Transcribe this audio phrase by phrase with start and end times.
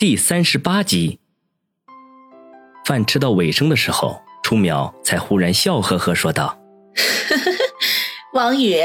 [0.00, 1.18] 第三十八集，
[2.86, 6.58] 饭吃到尾声的时候，初淼才忽然笑呵呵说道：
[8.32, 8.78] “王宇，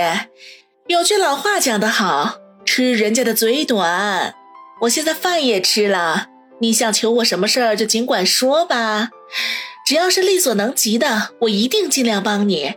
[0.87, 4.35] 有句老话讲得好，吃人家的嘴短。
[4.81, 6.27] 我现在饭也吃了，
[6.59, 9.11] 你想求我什么事儿就尽管说吧，
[9.87, 12.73] 只要是力所能及的，我一定尽量帮你。”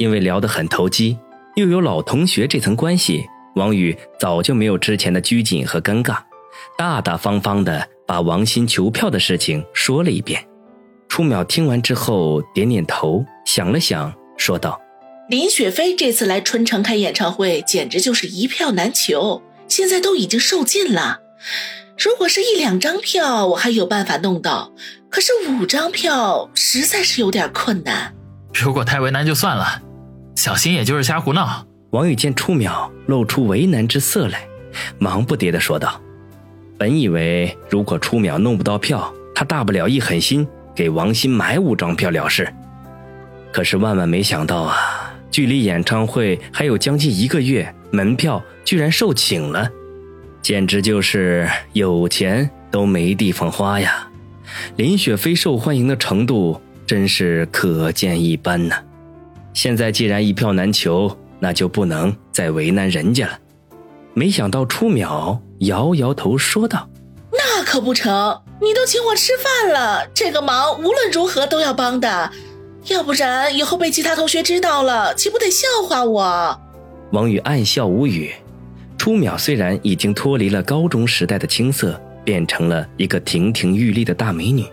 [0.00, 1.18] 因为聊得很投机，
[1.56, 6.16] 又有老同学这层关系，王宇早就没有之前的拘谨和尴尬。
[6.76, 10.46] 大大方方的把王鑫求票的事情说了一遍，
[11.08, 14.80] 初淼听完之后点点头，想了想，说道
[15.28, 21.20] ：“林雪飞这次来春城开演唱会，简直就是一票难求，现在都已经售罄了。
[21.98, 24.72] 如果是一两张票，我还有办法弄到，
[25.10, 28.14] 可是五张票实在是有点困难。
[28.54, 29.82] 如果太为难就算了，
[30.36, 34.48] 小新也就是瞎胡闹。”王宇见初淼露出为难之色来，
[34.98, 36.00] 忙不迭的说道。
[36.78, 42.52] 本以为如果初淼弄不到票，他大不了一狠心给王鑫买五张票了事。
[43.52, 49.70] 可是万万没想到啊，距离演唱会还有将近一个月，门票居然售罄了，
[50.40, 54.08] 简直就是有钱都没地方花呀！
[54.76, 58.76] 林雪飞受欢迎的程度真是可见一斑呐。
[59.54, 63.38] 现在既然一票难求，那就不能再为难人家了。
[64.14, 66.88] 没想到初淼摇摇头说道
[67.32, 72.30] ：“那可不成，你都请我吃饭了，这个忙无论如何都要帮的，
[72.88, 76.60] 要不然以后被其他同学知道了，岂不得笑话我？”
[77.12, 78.32] 王宇暗笑无语。
[78.98, 84.64] 初淼虽然已经脱离了高中时代的青涩，变成了一个亭亭玉立的大美女，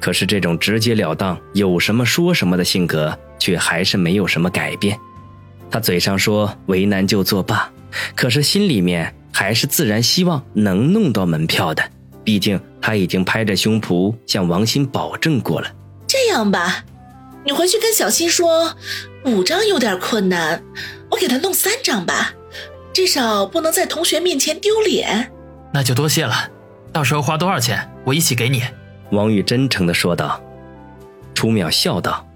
[0.00, 4.98] 可是这种直截了当、有什么说什么的性格却还是没有什么改变。
[5.70, 7.70] 他嘴上说为难就作罢。
[8.14, 11.82] 可是心里面还是自然希望能弄到门票的，
[12.22, 15.70] 毕竟他已经拍着胸脯向王鑫保证过了。
[16.06, 16.84] 这样吧，
[17.44, 18.76] 你回去跟小新说，
[19.24, 20.62] 五张有点困难，
[21.10, 22.32] 我给他弄三张吧，
[22.92, 25.32] 至少不能在同学面前丢脸。
[25.72, 26.50] 那就多谢了，
[26.92, 28.62] 到时候花多少钱，我一起给你。
[29.10, 30.40] 王宇真诚的说道。
[31.34, 32.26] 楚淼笑道：“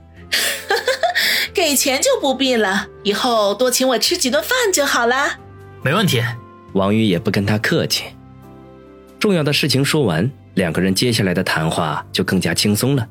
[1.54, 5.38] 给钱就不必了，以后多请我吃几顿饭就好了。”
[5.83, 6.21] 没问题，
[6.72, 8.05] 王宇也不跟他客气。
[9.19, 13.09] 重要的事情说完，两个人接下来的谈话就更加轻松了。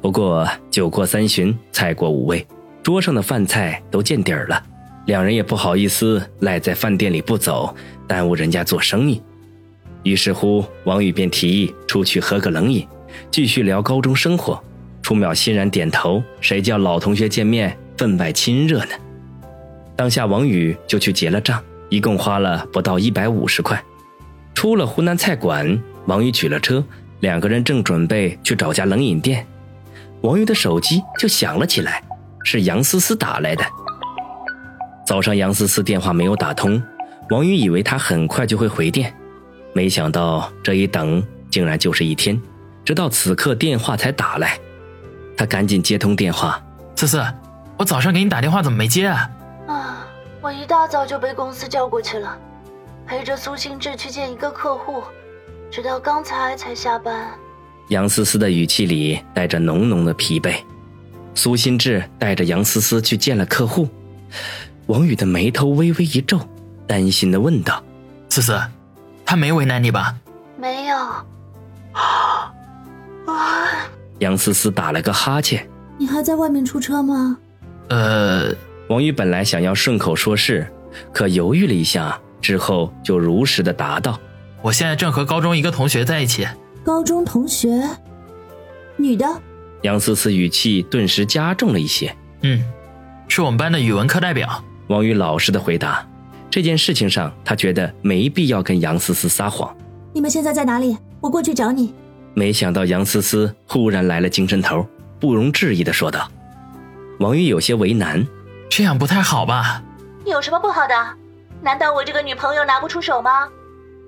[0.00, 2.44] 不过酒过三巡，菜过五味，
[2.82, 4.62] 桌上的饭菜都见底儿了，
[5.06, 7.74] 两人也不好意思赖在饭店里不走，
[8.08, 9.22] 耽误人家做生意。
[10.02, 12.86] 于是乎，王宇便提议出去喝个冷饮，
[13.30, 14.60] 继续聊高中生活。
[15.02, 18.90] 初淼欣然点头，谁叫老同学见面分外亲热呢？
[19.94, 21.62] 当下，王宇就去结了账。
[21.92, 23.84] 一共花了不到一百五十块，
[24.54, 26.82] 出了湖南菜馆，王宇取了车，
[27.20, 29.46] 两个人正准备去找家冷饮店，
[30.22, 32.02] 王宇的手机就响了起来，
[32.44, 33.62] 是杨思思打来的。
[35.06, 36.82] 早上杨思思电话没有打通，
[37.28, 39.14] 王宇以为她很快就会回电，
[39.74, 42.40] 没想到这一等竟然就是一天，
[42.86, 44.58] 直到此刻电话才打来，
[45.36, 46.58] 他赶紧接通电话
[46.96, 47.22] ：“思思，
[47.76, 49.28] 我早上给你打电话怎么没接啊？”
[50.42, 52.36] 我一大早就被公司叫过去了，
[53.06, 55.04] 陪着苏新志去见一个客户，
[55.70, 57.30] 直到刚才才下班。
[57.88, 60.56] 杨思思的语气里带着浓浓的疲惫。
[61.36, 63.88] 苏新志带着杨思思去见了客户，
[64.86, 66.40] 王宇的眉头微微一皱，
[66.88, 67.80] 担心的问道
[68.28, 68.60] ：“思思，
[69.24, 70.16] 他没为难你吧
[70.58, 70.96] ？”“没有。”
[71.94, 72.52] 啊
[73.26, 73.88] 啊！
[74.18, 75.64] 杨思思打了个哈欠。
[75.96, 77.38] “你还在外面出车吗
[77.90, 78.52] ？”“呃。”
[78.88, 80.66] 王宇本来想要顺口说是，
[81.12, 84.18] 可犹豫了一下之后，就如实的答道
[84.60, 86.46] ：“我现在正和高中一个同学在一起。”
[86.84, 87.82] 高中同学，
[88.96, 89.26] 女的。
[89.82, 92.14] 杨思思语气顿时加重了一些。
[92.42, 92.62] 嗯，
[93.28, 94.62] 是我们班的语文课代表。
[94.88, 96.06] 王宇老实的回答。
[96.50, 99.74] 这件事情上，他觉得没必要跟杨思思撒谎。
[100.12, 100.96] 你们现在在哪里？
[101.20, 101.94] 我过去找你。
[102.34, 104.86] 没想到杨思思忽然来了精神头，
[105.18, 106.30] 不容置疑的说道。
[107.20, 108.26] 王宇有些为难。
[108.74, 109.82] 这样不太好吧？
[110.24, 110.94] 有什么不好的？
[111.60, 113.46] 难道我这个女朋友拿不出手吗？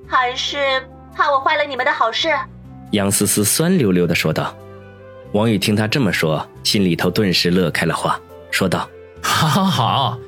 [0.08, 0.82] 还是
[1.14, 2.34] 怕我坏了你们的好事？
[2.92, 4.56] 杨思思酸溜溜的说道。
[5.32, 8.18] 王宇听他这么说，心里头顿时乐开了花，
[8.50, 8.88] 说道
[9.20, 10.18] ：“好，好，好，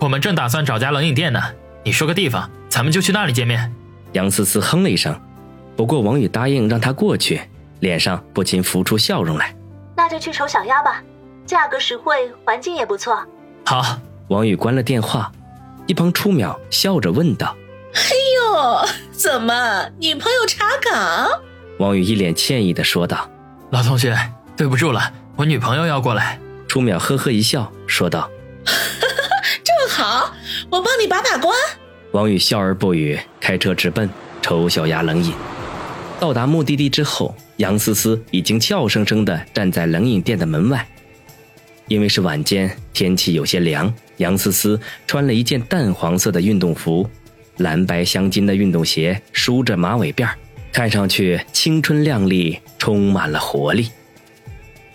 [0.00, 1.40] 我们正打算找家冷饮店呢，
[1.82, 3.74] 你说个地方，咱们就去那里见面。”
[4.12, 5.18] 杨思思哼了一声，
[5.74, 7.40] 不过王宇答应让他过去，
[7.80, 9.56] 脸上不禁浮出笑容来。
[9.96, 11.02] 那就去丑小鸭吧，
[11.46, 13.24] 价格实惠，环境也不错。
[13.68, 15.30] 好，王宇关了电话，
[15.86, 17.54] 一旁初淼笑着问道
[17.92, 18.00] ：“哎
[18.34, 21.28] 呦，怎么女朋友查岗？
[21.78, 23.28] 王宇一脸歉意的说道。
[23.68, 24.18] 老同学，
[24.56, 26.40] 对不住了，我女朋友要过来。
[26.66, 28.30] 初淼呵呵一笑，说道。
[28.64, 30.32] 正好，
[30.70, 31.54] 我帮你把把关。
[32.12, 34.08] 王宇笑而不语，开车直奔
[34.40, 35.34] 丑小鸭冷饮。
[36.18, 40.88] 到达目的地之后，杨思思已经俏生生的站在冷饮店的门外。
[41.88, 47.08] 因为是晚间，天气有些凉，杨思思穿了一件淡黄色的运动服，
[47.56, 50.28] 蓝白相间的运动鞋，梳着马尾辫，
[50.70, 53.88] 看上去青春靓丽，充满了活力。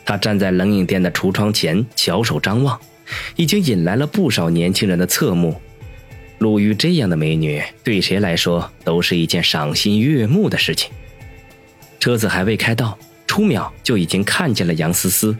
[0.05, 2.79] 她站在冷饮店的橱窗前，翘首张望，
[3.35, 5.59] 已经引来了不少年轻人的侧目。
[6.37, 10.91] 陆玉这样的美女，对谁来说都是一件赏心悦目的事情。
[11.99, 15.35] 车子还未开到，初淼就已经看见了杨思思。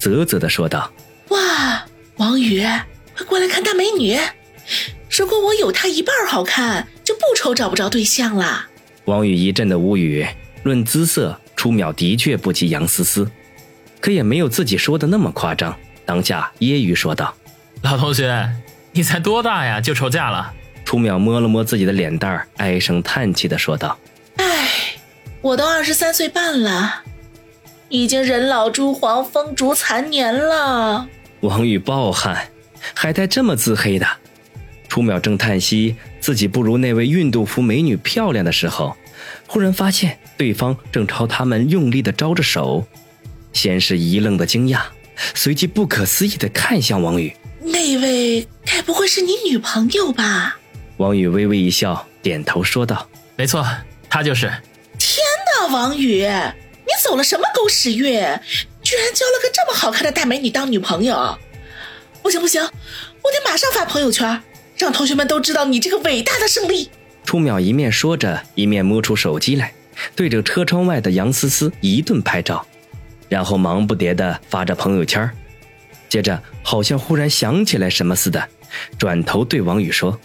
[0.00, 0.90] 啧啧的说道
[1.28, 1.84] ：“哇，
[2.16, 2.62] 王宇，
[3.16, 4.18] 快过来看大美女！
[5.10, 8.66] 如果我有她一半好看，就不愁找不着对象了。”
[9.04, 10.26] 王宇一阵的无语。
[10.62, 13.30] 论姿色，初淼的确不及杨思思，
[13.98, 15.74] 可也没有自己说的那么夸张。
[16.04, 17.34] 当下揶揄说道
[17.80, 18.50] ：“老同学，
[18.92, 20.52] 你才多大呀，就愁嫁了？”
[20.84, 23.98] 初淼摸了摸自己的脸蛋唉声叹气的说道
[24.36, 24.68] ：“唉，
[25.40, 27.04] 我都二十三岁半了。”
[27.90, 31.06] 已经人老珠黄、风烛残年了。
[31.40, 32.48] 王宇暴汗，
[32.94, 34.06] 还带这么自黑的。
[34.88, 38.96] 初淼正叹息自己不如那位运动服美女漂亮的时候，
[39.46, 42.86] 忽然发现对方正朝他们用力的招着手，
[43.52, 44.82] 先是一愣的惊讶，
[45.34, 47.36] 随即不可思议的看向王宇。
[47.60, 50.58] 那位该不会是你女朋友吧？
[50.96, 53.66] 王宇微微一笑，点头说道：“没错，
[54.08, 54.46] 她就是。”
[54.98, 55.24] 天
[55.60, 56.26] 哪，王宇！
[57.10, 58.12] 你走了什么狗屎运？
[58.82, 61.36] 居然交了个这么好看的大美女当女朋友！
[62.22, 64.40] 不行不行，我得马上发朋友圈，
[64.76, 66.88] 让同学们都知道你这个伟大的胜利！
[67.24, 69.74] 初淼一面说着，一面摸出手机来，
[70.14, 72.64] 对着车窗外的杨思思一顿拍照，
[73.28, 75.28] 然后忙不迭的发着朋友圈。
[76.08, 78.48] 接着，好像忽然想起来什么似的，
[78.96, 80.16] 转头对王宇说：“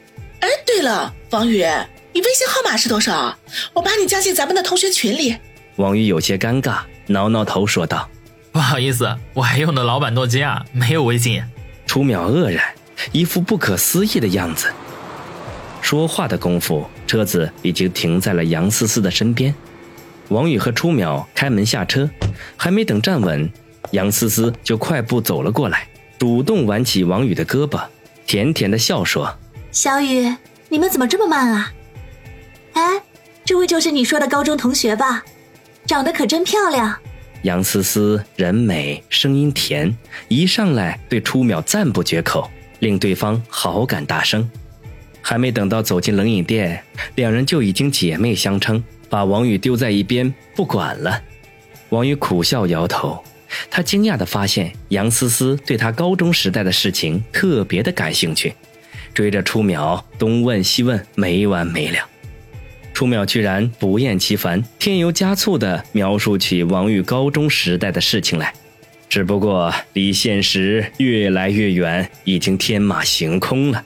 [0.42, 1.66] 哎，对了，王宇，
[2.14, 3.36] 你微信号码是多少？
[3.74, 5.36] 我把你加进咱们的同学群里。”
[5.78, 8.10] 王宇有些尴尬，挠挠头说道
[8.52, 11.44] ：“不好意思，我还用的老板诺基亚，没有微信。”
[11.86, 12.64] 初淼愕然，
[13.12, 14.72] 一副不可思议的样子。
[15.82, 19.54] 说话的功夫，车子已经停在了杨思思的身边。
[20.30, 22.10] 王宇和初淼开门下车，
[22.56, 23.48] 还没等站稳，
[23.92, 25.88] 杨思思就快步走了过来，
[26.18, 27.84] 主动挽起王宇的胳膊，
[28.26, 29.38] 甜甜的笑说
[29.72, 30.34] ：“小雨，
[30.70, 31.72] 你们怎么这么慢啊？
[32.74, 33.02] 哎，
[33.44, 35.24] 这位就是你说的高中同学吧？”
[35.86, 36.98] 长得可真漂亮，
[37.44, 39.96] 杨思思人美声音甜，
[40.28, 42.50] 一上来对初淼赞不绝口，
[42.80, 44.50] 令对方好感大升。
[45.22, 46.84] 还没等到走进冷饮店，
[47.16, 51.22] 两人就已经姐妹相称，把王宇丢在一边不管了。
[51.90, 53.24] 王宇苦笑摇头，
[53.70, 58.56] 他惊讶地发现杨思思对他高中时代的事情特别的感兴趣，
[59.14, 62.00] 追着初淼东问西问，没完没了。
[62.96, 68.54] 初淼居然不厌其烦、添油加醋地描述起王宇高中时代的事情来，
[69.10, 73.84] 只不过离现实越来越远，已经天马行空了。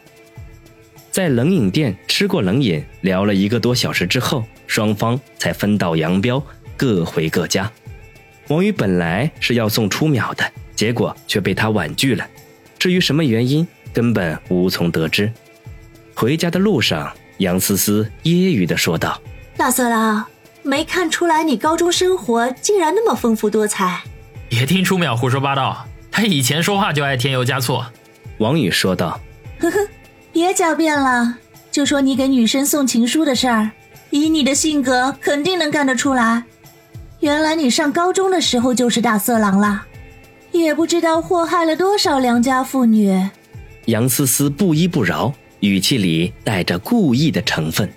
[1.09, 6.45] 在冷饮店吃过冷饮，聊了一个多小时之后，双方才分道扬镳，
[6.77, 7.69] 各回各家。
[8.49, 10.43] 王宇本来是要送初淼的，
[10.75, 12.27] 结果却被他婉拒了。
[12.77, 15.31] 至于什么原因，根本无从得知。
[16.13, 17.11] 回家的路上。
[17.39, 19.19] 杨思思揶揄的说道
[19.57, 20.25] ：“大色狼，
[20.61, 24.01] 没看出来你高中生活竟然那么丰富多彩。”
[24.47, 27.81] 别听初淼胡说八道，他以前说话就爱添油加醋。”
[28.39, 29.19] 王宇说道。
[29.59, 29.77] “呵呵，
[30.31, 31.37] 别狡辩了，
[31.71, 33.71] 就说你给女生送情书的事儿，
[34.09, 36.43] 以你的性格，肯定能干得出来。
[37.19, 39.83] 原来你上高中的时候就是大色狼了，
[40.51, 43.29] 也不知道祸害了多少良家妇女。”
[43.85, 45.33] 杨思思不依不饶。
[45.61, 47.89] 语气里带着故意的成分。